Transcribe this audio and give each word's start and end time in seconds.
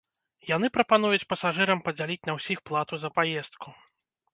Яны 0.55 0.67
прапануюць 0.77 1.27
пасажырам 1.35 1.85
падзяліць 1.91 2.25
на 2.31 2.39
ўсіх 2.41 2.67
плату 2.71 2.95
за 3.05 3.09
паездку. 3.21 3.67